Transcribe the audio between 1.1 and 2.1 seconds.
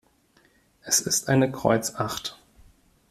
eine Kreuz